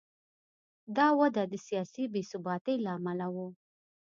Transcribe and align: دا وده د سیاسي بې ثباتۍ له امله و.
دا 0.97 1.07
وده 1.19 1.43
د 1.47 1.53
سیاسي 1.67 2.03
بې 2.13 2.21
ثباتۍ 2.31 2.75
له 2.85 2.89
امله 2.97 3.27
و. 3.35 3.37